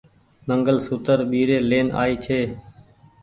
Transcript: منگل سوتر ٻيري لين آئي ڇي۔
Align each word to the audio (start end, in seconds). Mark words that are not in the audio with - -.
منگل 0.47 0.77
سوتر 0.87 1.17
ٻيري 1.29 1.57
لين 1.69 1.87
آئي 2.01 2.15
ڇي۔ 2.25 2.41